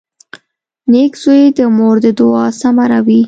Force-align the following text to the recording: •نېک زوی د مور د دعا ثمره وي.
•نېک 0.91 1.13
زوی 1.23 1.43
د 1.57 1.59
مور 1.77 1.95
د 2.05 2.05
دعا 2.19 2.45
ثمره 2.59 2.99
وي. 3.05 3.19